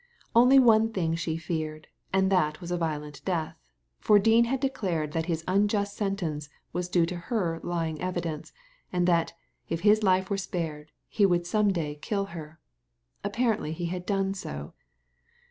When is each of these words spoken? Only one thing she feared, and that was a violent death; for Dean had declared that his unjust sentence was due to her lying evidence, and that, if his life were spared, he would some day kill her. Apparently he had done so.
Only 0.35 0.57
one 0.57 0.91
thing 0.93 1.13
she 1.13 1.37
feared, 1.37 1.85
and 2.11 2.31
that 2.31 2.59
was 2.59 2.71
a 2.71 2.75
violent 2.77 3.23
death; 3.23 3.55
for 3.99 4.17
Dean 4.17 4.45
had 4.45 4.59
declared 4.59 5.11
that 5.11 5.27
his 5.27 5.43
unjust 5.47 5.95
sentence 5.95 6.49
was 6.73 6.89
due 6.89 7.05
to 7.05 7.15
her 7.29 7.59
lying 7.63 8.01
evidence, 8.01 8.51
and 8.91 9.07
that, 9.07 9.33
if 9.69 9.81
his 9.81 10.01
life 10.01 10.31
were 10.31 10.39
spared, 10.39 10.91
he 11.07 11.23
would 11.23 11.45
some 11.45 11.71
day 11.71 11.99
kill 12.01 12.25
her. 12.33 12.59
Apparently 13.23 13.73
he 13.73 13.85
had 13.93 14.07
done 14.07 14.33
so. 14.33 14.73